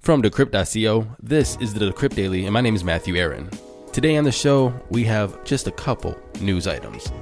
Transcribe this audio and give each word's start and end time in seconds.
From 0.00 0.22
Decrypt.co, 0.22 1.06
this 1.22 1.58
is 1.60 1.74
the 1.74 1.80
Decrypt 1.80 2.14
Daily, 2.14 2.46
and 2.46 2.54
my 2.54 2.62
name 2.62 2.74
is 2.74 2.82
Matthew 2.82 3.16
Aaron. 3.16 3.50
Today 3.92 4.16
on 4.16 4.24
the 4.24 4.32
show, 4.32 4.72
we 4.88 5.04
have 5.04 5.44
just 5.44 5.66
a 5.66 5.70
couple 5.70 6.16
news 6.40 6.66
items, 6.66 7.12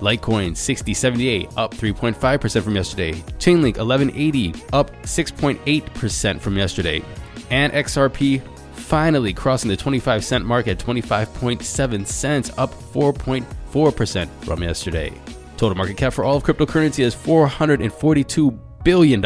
Litecoin 0.02 0.58
6078 0.58 1.50
up 1.56 1.74
3.5% 1.74 2.62
from 2.62 2.76
yesterday. 2.76 3.14
Chainlink 3.14 3.78
1180 3.78 4.54
up 4.74 4.92
6.8% 5.04 6.42
from 6.42 6.58
yesterday. 6.58 7.02
And 7.50 7.72
XRP 7.72 8.42
finally 8.74 9.34
crossing 9.34 9.70
the 9.70 9.78
25 9.78 10.26
cent 10.26 10.46
mark 10.46 10.68
at 10.68 10.80
25.7 10.80 12.06
cents, 12.06 12.52
up 12.58 12.74
4.4% 12.74 14.28
from 14.44 14.64
yesterday. 14.64 15.14
Total 15.56 15.76
market 15.76 15.96
cap 15.96 16.12
for 16.12 16.26
all 16.26 16.36
of 16.36 16.44
cryptocurrency 16.44 17.00
is 17.00 17.16
$442 17.16 18.60
billion 18.84 19.22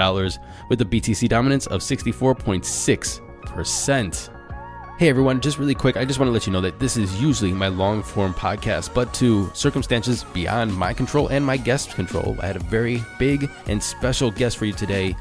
with 0.70 0.82
a 0.82 0.86
BTC 0.86 1.28
dominance 1.28 1.66
of 1.68 1.82
64.6%. 1.82 4.39
Hey 5.00 5.08
everyone, 5.08 5.40
just 5.40 5.58
really 5.58 5.76
quick, 5.76 5.96
I 5.96 6.04
just 6.04 6.20
want 6.20 6.28
to 6.28 6.34
let 6.34 6.46
you 6.46 6.52
know 6.52 6.60
that 6.60 6.78
this 6.78 6.98
is 6.98 7.22
usually 7.22 7.54
my 7.54 7.70
long 7.70 8.04
form 8.04 8.34
podcast, 8.34 8.94
but 8.94 9.14
to 9.14 9.50
circumstances 9.54 10.26
beyond 10.34 10.76
my 10.76 10.94
control 10.94 11.30
and 11.30 11.46
my 11.46 11.56
guest's 11.56 11.94
control, 11.94 12.36
I 12.42 12.48
had 12.48 12.58
a 12.58 12.66
very 12.66 13.02
big 13.18 13.50
and 13.68 13.82
special 13.82 14.30
guest 14.30 14.58
for 14.58 14.66
you 14.66 14.74
today. 14.74 15.16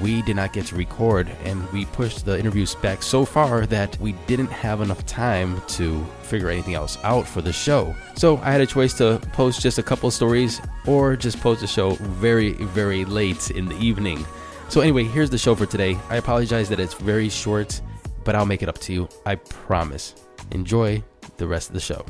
We 0.00 0.22
did 0.22 0.36
not 0.36 0.52
get 0.52 0.66
to 0.66 0.76
record, 0.76 1.28
and 1.42 1.68
we 1.72 1.86
pushed 1.86 2.24
the 2.24 2.38
interviews 2.38 2.76
back 2.76 3.02
so 3.02 3.24
far 3.24 3.66
that 3.66 3.98
we 3.98 4.12
didn't 4.28 4.52
have 4.52 4.80
enough 4.80 5.04
time 5.06 5.60
to 5.70 6.04
figure 6.22 6.48
anything 6.48 6.74
else 6.74 6.96
out 7.02 7.26
for 7.26 7.42
the 7.42 7.52
show. 7.52 7.96
So 8.14 8.36
I 8.36 8.52
had 8.52 8.60
a 8.60 8.66
choice 8.66 8.94
to 8.98 9.20
post 9.32 9.60
just 9.60 9.78
a 9.78 9.82
couple 9.82 10.08
stories 10.12 10.62
or 10.86 11.16
just 11.16 11.40
post 11.40 11.62
the 11.62 11.66
show 11.66 11.94
very, 11.94 12.52
very 12.52 13.04
late 13.04 13.50
in 13.50 13.66
the 13.66 13.76
evening. 13.78 14.24
So, 14.68 14.82
anyway, 14.82 15.02
here's 15.02 15.30
the 15.30 15.38
show 15.38 15.56
for 15.56 15.66
today. 15.66 15.98
I 16.10 16.16
apologize 16.16 16.68
that 16.68 16.78
it's 16.78 16.94
very 16.94 17.28
short 17.28 17.80
but 18.26 18.34
I'll 18.34 18.44
make 18.44 18.62
it 18.62 18.68
up 18.68 18.78
to 18.80 18.92
you. 18.92 19.08
I 19.24 19.36
promise. 19.36 20.14
Enjoy 20.50 21.02
the 21.38 21.46
rest 21.46 21.68
of 21.68 21.74
the 21.74 21.80
show. 21.80 22.04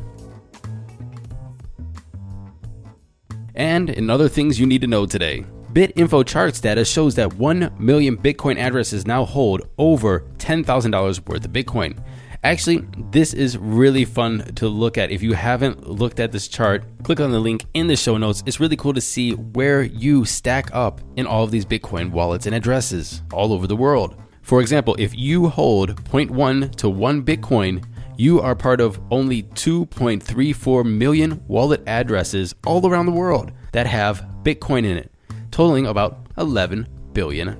And 3.55 3.89
in 3.91 4.11
other 4.11 4.29
things 4.29 4.59
you 4.59 4.67
need 4.67 4.81
to 4.81 4.89
know 4.89 5.07
today. 5.07 5.47
BitInfo 5.73 6.27
charts 6.27 6.61
data 6.61 6.85
shows 6.85 7.15
that 7.17 7.35
1 7.35 7.77
million 7.79 8.17
Bitcoin 8.17 8.57
addresses 8.57 9.07
now 9.07 9.25
hold 9.25 9.69
over 9.77 10.21
$10,000 10.39 11.29
worth 11.29 11.45
of 11.45 11.53
Bitcoin. 11.53 12.03
Actually, 12.43 12.87
this 13.11 13.35
is 13.35 13.59
really 13.59 14.05
fun 14.05 14.39
to 14.55 14.69
look 14.69 14.97
at. 14.97 15.11
If 15.11 15.23
you 15.23 15.33
haven't 15.35 15.89
looked 15.89 16.21
at 16.21 16.33
this 16.33 16.49
chart, 16.49 16.85
click 17.03 17.21
on 17.21 17.33
the 17.33 17.41
link 17.41 17.67
in 17.75 17.89
the 17.89 17.97
show 17.97 18.17
notes. 18.17 18.43
It's 18.47 18.61
really 18.61 18.77
cool 18.77 18.95
to 18.95 19.01
see 19.01 19.33
where 19.33 19.83
you 19.83 20.25
stack 20.25 20.71
up 20.73 21.01
in 21.17 21.27
all 21.27 21.45
of 21.45 21.51
these 21.51 21.67
Bitcoin 21.67 22.11
wallets 22.11 22.47
and 22.47 22.55
addresses 22.55 23.23
all 23.33 23.53
over 23.53 23.67
the 23.67 23.77
world. 23.77 24.17
For 24.47 24.61
example, 24.61 24.95
if 24.97 25.13
you 25.13 25.49
hold 25.49 25.97
0.1 26.05 26.77
to 26.77 26.89
1 26.89 27.25
Bitcoin, 27.25 27.85
you 28.17 28.41
are 28.41 28.55
part 28.55 28.81
of 28.81 29.01
only 29.11 29.43
2.34 29.43 30.85
million 30.87 31.43
wallet 31.49 31.83
addresses 31.89 32.55
all 32.65 32.87
around 32.87 33.07
the 33.07 33.13
world 33.13 33.51
that 33.73 33.89
have 33.89 34.25
Bitcoin 34.45 34.85
in 34.85 34.99
it, 34.99 35.11
totaling 35.51 35.87
about 35.87 36.33
$11 36.37 36.87
billion. 37.13 37.57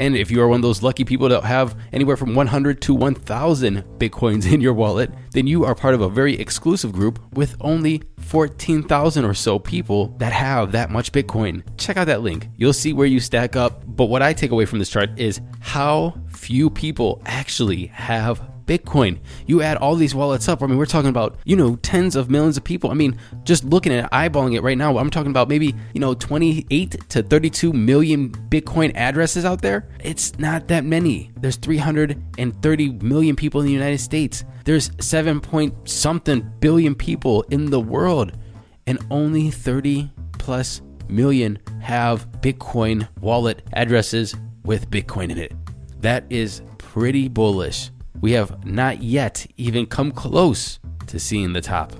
And 0.00 0.16
if 0.16 0.30
you 0.30 0.40
are 0.40 0.48
one 0.48 0.56
of 0.56 0.62
those 0.62 0.82
lucky 0.82 1.04
people 1.04 1.28
that 1.28 1.44
have 1.44 1.76
anywhere 1.92 2.16
from 2.16 2.34
100 2.34 2.80
to 2.80 2.94
1,000 2.94 3.84
Bitcoins 3.98 4.50
in 4.52 4.62
your 4.62 4.72
wallet, 4.72 5.12
then 5.32 5.46
you 5.46 5.66
are 5.66 5.74
part 5.74 5.94
of 5.94 6.00
a 6.00 6.08
very 6.08 6.40
exclusive 6.40 6.90
group 6.90 7.20
with 7.34 7.54
only 7.60 8.02
14,000 8.18 9.26
or 9.26 9.34
so 9.34 9.58
people 9.58 10.08
that 10.16 10.32
have 10.32 10.72
that 10.72 10.90
much 10.90 11.12
Bitcoin. 11.12 11.62
Check 11.76 11.98
out 11.98 12.06
that 12.06 12.22
link. 12.22 12.48
You'll 12.56 12.72
see 12.72 12.94
where 12.94 13.06
you 13.06 13.20
stack 13.20 13.56
up. 13.56 13.84
But 13.86 14.06
what 14.06 14.22
I 14.22 14.32
take 14.32 14.52
away 14.52 14.64
from 14.64 14.78
this 14.78 14.88
chart 14.88 15.10
is 15.18 15.38
how 15.60 16.14
few 16.28 16.70
people 16.70 17.20
actually 17.26 17.86
have 17.88 18.49
Bitcoin. 18.70 19.18
You 19.48 19.62
add 19.62 19.78
all 19.78 19.96
these 19.96 20.14
wallets 20.14 20.48
up. 20.48 20.62
I 20.62 20.66
mean, 20.66 20.78
we're 20.78 20.86
talking 20.86 21.10
about, 21.10 21.36
you 21.44 21.56
know, 21.56 21.74
tens 21.76 22.14
of 22.14 22.30
millions 22.30 22.56
of 22.56 22.62
people. 22.62 22.92
I 22.92 22.94
mean, 22.94 23.18
just 23.42 23.64
looking 23.64 23.92
at 23.92 24.08
eyeballing 24.12 24.54
it 24.54 24.62
right 24.62 24.78
now, 24.78 24.96
I'm 24.96 25.10
talking 25.10 25.32
about 25.32 25.48
maybe, 25.48 25.74
you 25.92 26.00
know, 26.00 26.14
28 26.14 27.08
to 27.08 27.22
32 27.24 27.72
million 27.72 28.30
Bitcoin 28.30 28.92
addresses 28.94 29.44
out 29.44 29.60
there. 29.60 29.88
It's 30.04 30.38
not 30.38 30.68
that 30.68 30.84
many. 30.84 31.32
There's 31.36 31.56
330 31.56 32.90
million 33.02 33.34
people 33.34 33.60
in 33.60 33.66
the 33.66 33.72
United 33.72 33.98
States. 33.98 34.44
There's 34.64 34.92
7 35.00 35.40
point 35.40 35.74
something 35.88 36.48
billion 36.60 36.94
people 36.94 37.42
in 37.50 37.70
the 37.70 37.80
world, 37.80 38.38
and 38.86 39.04
only 39.10 39.50
30 39.50 40.12
plus 40.38 40.80
million 41.08 41.58
have 41.80 42.30
Bitcoin 42.40 43.08
wallet 43.20 43.62
addresses 43.72 44.36
with 44.64 44.88
Bitcoin 44.90 45.32
in 45.32 45.38
it. 45.38 45.54
That 46.00 46.24
is 46.30 46.62
pretty 46.78 47.26
bullish 47.26 47.90
we 48.20 48.32
have 48.32 48.64
not 48.64 49.02
yet 49.02 49.46
even 49.56 49.86
come 49.86 50.12
close 50.12 50.78
to 51.06 51.18
seeing 51.18 51.52
the 51.52 51.60
top. 51.60 51.92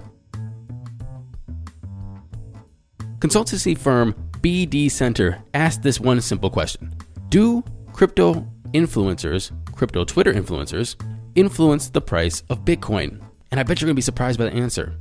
Consultancy 3.18 3.76
firm 3.76 4.14
BD 4.40 4.90
Center 4.90 5.42
asked 5.52 5.82
this 5.82 6.00
one 6.00 6.20
simple 6.20 6.50
question 6.50 6.94
Do 7.28 7.62
crypto 7.92 8.46
influencers, 8.72 9.52
crypto 9.74 10.04
Twitter 10.04 10.32
influencers, 10.32 10.96
influence 11.34 11.90
the 11.90 12.00
price 12.00 12.42
of 12.48 12.64
Bitcoin? 12.64 13.20
And 13.50 13.60
I 13.60 13.62
bet 13.62 13.80
you're 13.80 13.88
to 13.88 13.94
be 13.94 14.00
surprised 14.00 14.38
by 14.38 14.46
the 14.46 14.54
answer. 14.54 14.96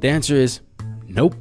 The 0.00 0.08
answer 0.08 0.36
is 0.36 0.60
nope, 1.08 1.34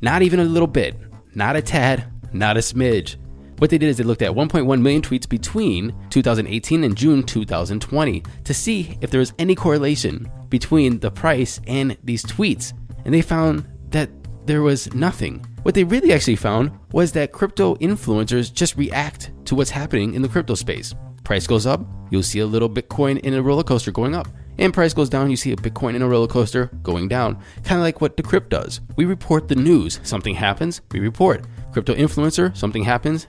not 0.00 0.22
even 0.22 0.40
a 0.40 0.44
little 0.44 0.66
bit, 0.66 0.96
not 1.34 1.54
a 1.54 1.62
tad, 1.62 2.10
not 2.32 2.56
a 2.56 2.60
smidge. 2.60 3.16
What 3.58 3.70
they 3.70 3.78
did 3.78 3.88
is 3.88 3.96
they 3.96 4.04
looked 4.04 4.22
at 4.22 4.32
1.1 4.32 4.80
million 4.80 5.02
tweets 5.02 5.28
between 5.28 5.94
2018 6.10 6.84
and 6.84 6.96
June 6.96 7.22
2020 7.24 8.22
to 8.44 8.54
see 8.54 8.96
if 9.00 9.10
there 9.10 9.20
was 9.20 9.32
any 9.38 9.54
correlation 9.54 10.30
between 10.48 11.00
the 11.00 11.10
price 11.10 11.60
and 11.66 11.96
these 12.04 12.24
tweets. 12.24 12.72
And 13.04 13.12
they 13.12 13.22
found 13.22 13.66
that 13.90 14.10
there 14.46 14.62
was 14.62 14.92
nothing. 14.94 15.44
What 15.62 15.74
they 15.74 15.84
really 15.84 16.12
actually 16.12 16.36
found 16.36 16.70
was 16.92 17.12
that 17.12 17.32
crypto 17.32 17.74
influencers 17.76 18.52
just 18.52 18.76
react 18.76 19.32
to 19.46 19.54
what's 19.54 19.70
happening 19.70 20.14
in 20.14 20.22
the 20.22 20.28
crypto 20.28 20.54
space. 20.54 20.94
Price 21.24 21.46
goes 21.46 21.66
up, 21.66 21.84
you'll 22.10 22.22
see 22.22 22.38
a 22.38 22.46
little 22.46 22.70
Bitcoin 22.70 23.18
in 23.20 23.34
a 23.34 23.42
roller 23.42 23.64
coaster 23.64 23.90
going 23.90 24.14
up. 24.14 24.28
And 24.58 24.72
price 24.72 24.94
goes 24.94 25.08
down, 25.08 25.30
you 25.30 25.36
see 25.36 25.52
a 25.52 25.56
Bitcoin 25.56 25.94
in 25.94 26.02
a 26.02 26.08
roller 26.08 26.26
coaster 26.26 26.66
going 26.82 27.08
down. 27.08 27.34
Kind 27.64 27.80
of 27.80 27.84
like 27.84 28.00
what 28.00 28.16
Decrypt 28.16 28.48
does. 28.48 28.80
We 28.96 29.04
report 29.04 29.48
the 29.48 29.54
news. 29.54 30.00
Something 30.02 30.34
happens, 30.34 30.80
we 30.90 31.00
report. 31.00 31.44
Crypto 31.72 31.94
influencer, 31.94 32.56
something 32.56 32.82
happens, 32.82 33.26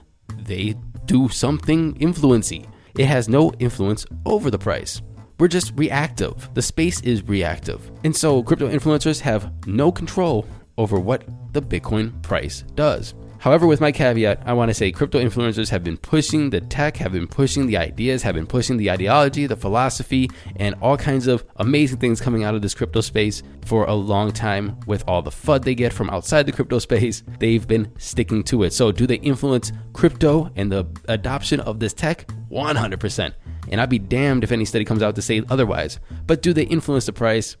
they 0.50 0.74
do 1.06 1.28
something 1.28 1.96
influency. 1.96 2.66
It 2.98 3.06
has 3.06 3.28
no 3.28 3.52
influence 3.60 4.04
over 4.26 4.50
the 4.50 4.58
price. 4.58 5.00
We're 5.38 5.46
just 5.46 5.72
reactive. 5.76 6.52
The 6.54 6.60
space 6.60 7.00
is 7.02 7.22
reactive. 7.22 7.88
And 8.02 8.14
so 8.14 8.42
crypto 8.42 8.68
influencers 8.68 9.20
have 9.20 9.52
no 9.66 9.92
control 9.92 10.44
over 10.76 10.98
what 10.98 11.22
the 11.52 11.62
Bitcoin 11.62 12.20
price 12.22 12.64
does. 12.74 13.14
However, 13.40 13.66
with 13.66 13.80
my 13.80 13.90
caveat, 13.90 14.42
I 14.44 14.52
want 14.52 14.68
to 14.68 14.74
say 14.74 14.92
crypto 14.92 15.18
influencers 15.18 15.70
have 15.70 15.82
been 15.82 15.96
pushing 15.96 16.50
the 16.50 16.60
tech, 16.60 16.98
have 16.98 17.12
been 17.12 17.26
pushing 17.26 17.66
the 17.66 17.78
ideas, 17.78 18.22
have 18.22 18.34
been 18.34 18.46
pushing 18.46 18.76
the 18.76 18.90
ideology, 18.90 19.46
the 19.46 19.56
philosophy, 19.56 20.28
and 20.56 20.74
all 20.82 20.98
kinds 20.98 21.26
of 21.26 21.42
amazing 21.56 21.96
things 21.96 22.20
coming 22.20 22.44
out 22.44 22.54
of 22.54 22.60
this 22.60 22.74
crypto 22.74 23.00
space 23.00 23.42
for 23.64 23.86
a 23.86 23.94
long 23.94 24.30
time 24.30 24.78
with 24.86 25.02
all 25.08 25.22
the 25.22 25.30
FUD 25.30 25.64
they 25.64 25.74
get 25.74 25.90
from 25.90 26.10
outside 26.10 26.44
the 26.44 26.52
crypto 26.52 26.78
space. 26.78 27.22
They've 27.38 27.66
been 27.66 27.90
sticking 27.96 28.42
to 28.44 28.64
it. 28.64 28.74
So, 28.74 28.92
do 28.92 29.06
they 29.06 29.16
influence 29.16 29.72
crypto 29.94 30.50
and 30.56 30.70
the 30.70 30.86
adoption 31.08 31.60
of 31.60 31.80
this 31.80 31.94
tech? 31.94 32.28
100%. 32.50 33.32
And 33.70 33.80
I'd 33.80 33.88
be 33.88 33.98
damned 33.98 34.44
if 34.44 34.52
any 34.52 34.66
study 34.66 34.84
comes 34.84 35.02
out 35.02 35.14
to 35.14 35.22
say 35.22 35.42
otherwise. 35.48 35.98
But 36.26 36.42
do 36.42 36.52
they 36.52 36.64
influence 36.64 37.06
the 37.06 37.14
price? 37.14 37.56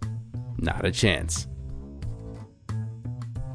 Not 0.58 0.84
a 0.84 0.90
chance. 0.90 1.46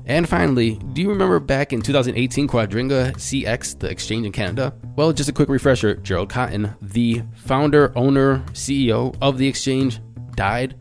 And 0.07 0.29
finally, 0.29 0.75
do 0.93 1.01
you 1.01 1.09
remember 1.09 1.39
back 1.39 1.73
in 1.73 1.81
2018 1.81 2.47
Quadringa 2.47 3.13
CX, 3.13 3.79
the 3.79 3.89
exchange 3.89 4.25
in 4.25 4.31
Canada? 4.31 4.73
Well, 4.95 5.11
just 5.11 5.29
a 5.29 5.33
quick 5.33 5.49
refresher 5.49 5.95
Gerald 5.95 6.29
Cotten, 6.29 6.75
the 6.81 7.23
founder, 7.35 7.91
owner, 7.97 8.39
CEO 8.51 9.15
of 9.21 9.39
the 9.39 9.47
exchange, 9.47 9.99
died, 10.35 10.75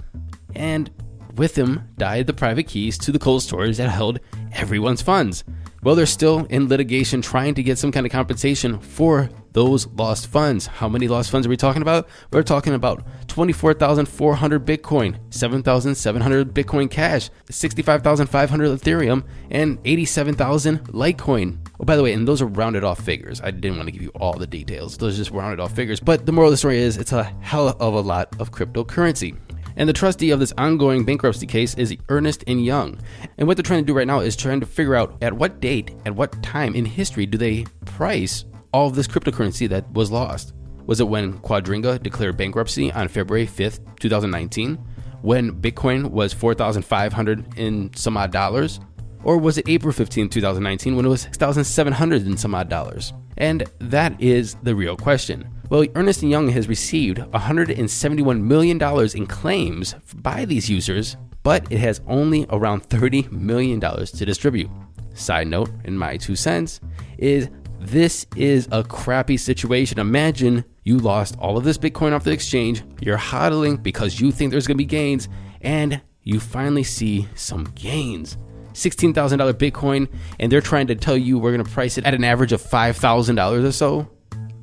and 0.54 0.90
with 1.36 1.56
him 1.56 1.88
died 1.96 2.26
the 2.26 2.34
private 2.34 2.66
keys 2.66 2.98
to 2.98 3.12
the 3.12 3.18
cold 3.18 3.42
storage 3.42 3.78
that 3.78 3.88
held 3.88 4.20
everyone's 4.52 5.00
funds. 5.02 5.42
Well, 5.84 5.94
they're 5.94 6.06
still 6.06 6.46
in 6.48 6.68
litigation 6.68 7.20
trying 7.20 7.52
to 7.56 7.62
get 7.62 7.76
some 7.76 7.92
kind 7.92 8.06
of 8.06 8.10
compensation 8.10 8.80
for 8.80 9.28
those 9.52 9.86
lost 9.88 10.28
funds. 10.28 10.66
How 10.66 10.88
many 10.88 11.08
lost 11.08 11.30
funds 11.30 11.46
are 11.46 11.50
we 11.50 11.58
talking 11.58 11.82
about? 11.82 12.08
We're 12.32 12.42
talking 12.42 12.72
about 12.72 13.06
24,400 13.28 14.64
Bitcoin, 14.64 15.18
7,700 15.28 16.54
Bitcoin 16.54 16.90
Cash, 16.90 17.28
65,500 17.50 18.80
Ethereum, 18.80 19.24
and 19.50 19.78
87,000 19.84 20.78
Litecoin. 20.88 21.58
Oh, 21.78 21.84
by 21.84 21.96
the 21.96 22.02
way, 22.02 22.14
and 22.14 22.26
those 22.26 22.40
are 22.40 22.46
rounded 22.46 22.82
off 22.82 23.00
figures. 23.00 23.42
I 23.42 23.50
didn't 23.50 23.76
want 23.76 23.88
to 23.88 23.92
give 23.92 24.02
you 24.02 24.12
all 24.14 24.32
the 24.32 24.46
details. 24.46 24.96
Those 24.96 25.14
are 25.14 25.18
just 25.18 25.32
rounded 25.32 25.60
off 25.60 25.72
figures. 25.72 26.00
But 26.00 26.24
the 26.24 26.32
moral 26.32 26.48
of 26.48 26.52
the 26.52 26.56
story 26.56 26.78
is 26.78 26.96
it's 26.96 27.12
a 27.12 27.24
hell 27.40 27.68
of 27.68 27.92
a 27.94 28.00
lot 28.00 28.34
of 28.40 28.52
cryptocurrency. 28.52 29.36
And 29.76 29.88
the 29.88 29.92
trustee 29.92 30.30
of 30.30 30.40
this 30.40 30.52
ongoing 30.56 31.04
bankruptcy 31.04 31.46
case 31.46 31.74
is 31.74 31.96
Ernest 32.08 32.44
and 32.46 32.64
Young. 32.64 32.98
And 33.38 33.46
what 33.48 33.56
they're 33.56 33.62
trying 33.62 33.82
to 33.82 33.86
do 33.86 33.96
right 33.96 34.06
now 34.06 34.20
is 34.20 34.36
trying 34.36 34.60
to 34.60 34.66
figure 34.66 34.94
out 34.94 35.16
at 35.22 35.32
what 35.32 35.60
date, 35.60 35.94
at 36.06 36.14
what 36.14 36.42
time 36.42 36.74
in 36.74 36.84
history 36.84 37.26
do 37.26 37.36
they 37.36 37.64
price 37.84 38.44
all 38.72 38.88
of 38.88 38.94
this 38.94 39.08
cryptocurrency 39.08 39.68
that 39.68 39.90
was 39.92 40.10
lost. 40.10 40.52
Was 40.86 41.00
it 41.00 41.08
when 41.08 41.38
Quadringa 41.38 42.02
declared 42.02 42.36
bankruptcy 42.36 42.92
on 42.92 43.08
February 43.08 43.46
5th, 43.46 43.80
2019? 44.00 44.76
When 45.22 45.52
Bitcoin 45.60 46.10
was 46.10 46.34
4,500 46.34 47.56
in 47.56 47.90
some 47.94 48.16
odd 48.16 48.30
dollars? 48.30 48.80
Or 49.22 49.38
was 49.38 49.56
it 49.56 49.68
April 49.68 49.92
15, 49.92 50.28
2019, 50.28 50.96
when 50.96 51.06
it 51.06 51.08
was 51.08 51.22
6,700 51.22 52.26
and 52.26 52.38
some 52.38 52.54
odd 52.54 52.68
dollars? 52.68 53.14
And 53.38 53.64
that 53.78 54.20
is 54.20 54.54
the 54.62 54.74
real 54.74 54.96
question. 54.96 55.48
Well, 55.74 55.86
Ernest 55.96 56.22
& 56.22 56.22
Young 56.22 56.46
has 56.50 56.68
received 56.68 57.18
$171 57.18 58.40
million 58.40 58.80
in 59.16 59.26
claims 59.26 59.96
by 60.14 60.44
these 60.44 60.70
users, 60.70 61.16
but 61.42 61.66
it 61.68 61.80
has 61.80 62.00
only 62.06 62.46
around 62.50 62.88
$30 62.88 63.32
million 63.32 63.80
to 63.80 64.24
distribute. 64.24 64.70
Side 65.14 65.48
note, 65.48 65.70
in 65.82 65.98
my 65.98 66.16
two 66.16 66.36
cents, 66.36 66.78
is 67.18 67.48
this 67.80 68.24
is 68.36 68.68
a 68.70 68.84
crappy 68.84 69.36
situation. 69.36 69.98
Imagine 69.98 70.64
you 70.84 70.98
lost 70.98 71.36
all 71.40 71.56
of 71.56 71.64
this 71.64 71.76
Bitcoin 71.76 72.12
off 72.12 72.22
the 72.22 72.30
exchange, 72.30 72.84
you're 73.00 73.18
hodling 73.18 73.82
because 73.82 74.20
you 74.20 74.30
think 74.30 74.52
there's 74.52 74.68
gonna 74.68 74.78
be 74.78 74.84
gains, 74.84 75.28
and 75.60 76.00
you 76.22 76.38
finally 76.38 76.84
see 76.84 77.26
some 77.34 77.64
gains. 77.74 78.36
$16,000 78.74 79.52
Bitcoin, 79.54 80.08
and 80.38 80.52
they're 80.52 80.60
trying 80.60 80.86
to 80.86 80.94
tell 80.94 81.16
you 81.16 81.36
we're 81.36 81.50
gonna 81.50 81.64
price 81.64 81.98
it 81.98 82.06
at 82.06 82.14
an 82.14 82.22
average 82.22 82.52
of 82.52 82.62
$5,000 82.62 83.64
or 83.64 83.72
so. 83.72 84.08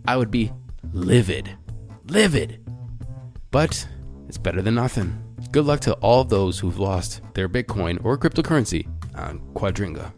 I 0.08 0.18
would 0.18 0.32
be 0.32 0.52
livid. 0.94 1.58
Livid. 2.08 2.66
But 3.52 3.88
it's 4.28 4.38
better 4.38 4.62
than 4.62 4.76
nothing. 4.76 5.22
Good 5.52 5.66
luck 5.66 5.82
to 5.82 5.94
all 5.96 6.24
those 6.24 6.60
who've 6.60 6.80
lost 6.80 7.22
their 7.34 7.50
Bitcoin 7.50 8.04
or 8.06 8.18
cryptocurrency 8.18 8.88
on 9.16 9.40
Quadringa. 9.54 10.14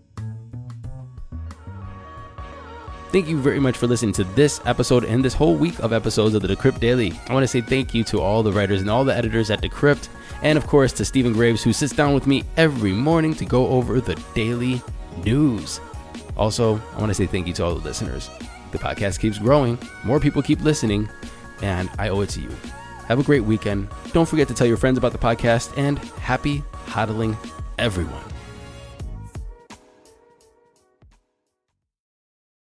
Thank 3.11 3.27
you 3.27 3.39
very 3.39 3.59
much 3.59 3.77
for 3.77 3.85
listening 3.85 4.13
to 4.13 4.23
this 4.23 4.59
episode 4.65 5.03
and 5.03 5.23
this 5.23 5.35
whole 5.35 5.55
week 5.55 5.77
of 5.79 5.93
episodes 5.93 6.33
of 6.33 6.41
the 6.41 6.47
Decrypt 6.47 6.79
Daily. 6.79 7.13
I 7.27 7.33
want 7.33 7.43
to 7.43 7.47
say 7.47 7.61
thank 7.61 7.93
you 7.93 8.03
to 8.05 8.19
all 8.19 8.41
the 8.41 8.51
writers 8.51 8.81
and 8.81 8.89
all 8.89 9.03
the 9.03 9.15
editors 9.15 9.51
at 9.51 9.61
Decrypt, 9.61 10.07
and 10.41 10.57
of 10.57 10.65
course 10.65 10.91
to 10.93 11.05
Stephen 11.05 11.33
Graves, 11.33 11.63
who 11.63 11.73
sits 11.73 11.93
down 11.93 12.15
with 12.15 12.25
me 12.25 12.43
every 12.57 12.91
morning 12.91 13.35
to 13.35 13.45
go 13.45 13.67
over 13.67 14.01
the 14.01 14.15
daily 14.33 14.81
news. 15.23 15.79
Also, 16.35 16.81
I 16.95 16.99
want 16.99 17.11
to 17.11 17.13
say 17.13 17.27
thank 17.27 17.45
you 17.45 17.53
to 17.53 17.63
all 17.65 17.75
the 17.75 17.87
listeners. 17.87 18.31
The 18.73 18.79
podcast 18.79 19.19
keeps 19.19 19.37
growing, 19.37 19.77
more 20.03 20.19
people 20.19 20.41
keep 20.41 20.59
listening, 20.61 21.07
and 21.61 21.89
I 21.99 22.09
owe 22.09 22.21
it 22.21 22.29
to 22.31 22.41
you. 22.41 22.49
Have 23.07 23.19
a 23.19 23.23
great 23.23 23.43
weekend. 23.43 23.87
Don't 24.13 24.27
forget 24.27 24.47
to 24.47 24.53
tell 24.55 24.65
your 24.65 24.77
friends 24.77 24.97
about 24.97 25.11
the 25.11 25.19
podcast, 25.19 25.71
and 25.77 25.99
happy 25.99 26.63
hodling, 26.87 27.37
everyone. 27.77 28.32